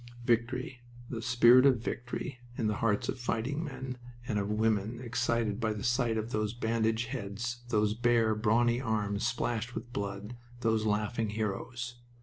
Victory! 0.25 0.79
The 1.11 1.21
spirit 1.21 1.63
of 1.67 1.77
victory 1.83 2.39
in 2.57 2.65
the 2.65 2.77
hearts 2.77 3.07
of 3.07 3.19
fighting 3.19 3.63
men, 3.63 3.99
and 4.27 4.39
of 4.39 4.49
women 4.49 4.99
excited 4.99 5.59
by 5.59 5.73
the 5.73 5.83
sight 5.83 6.17
of 6.17 6.31
those 6.31 6.55
bandaged 6.55 7.09
heads, 7.09 7.61
those 7.69 7.93
bare, 7.93 8.33
brawny 8.33 8.81
arms 8.81 9.27
splashed 9.27 9.75
with 9.75 9.93
blood, 9.93 10.35
those 10.61 10.87
laughing 10.87 11.29
heroes. 11.29 11.97